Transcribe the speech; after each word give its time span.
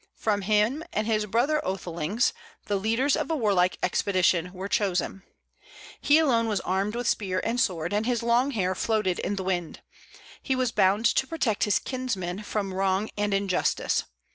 From 0.15 0.41
him 0.41 0.83
and 0.91 1.05
his 1.05 1.27
brother 1.27 1.61
oethelings 1.63 2.33
the 2.65 2.77
leaders 2.77 3.15
of 3.15 3.29
a 3.29 3.35
warlike 3.35 3.77
expedition 3.83 4.51
were 4.51 4.67
chosen. 4.67 5.21
He 6.01 6.17
alone 6.17 6.47
was 6.47 6.59
armed 6.61 6.95
with 6.95 7.07
spear 7.07 7.39
and 7.43 7.59
sword, 7.61 7.93
and 7.93 8.07
his 8.07 8.23
long 8.23 8.49
hair 8.49 8.73
floated 8.73 9.19
in 9.19 9.35
the 9.35 9.43
wind. 9.43 9.81
He 10.41 10.55
was 10.55 10.71
bound 10.71 11.05
to 11.05 11.27
protect 11.27 11.65
his 11.65 11.77
kinsmen 11.77 12.41
from 12.41 12.73
wrong 12.73 13.11
and 13.15 13.31
injustice. 13.31 14.05